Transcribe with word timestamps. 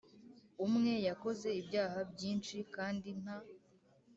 umwe 0.65 0.93
yakoze 1.07 1.47
ibyaha 1.61 1.99
byinshi 2.11 2.55
kandi 2.75 3.09
nta 3.21 3.37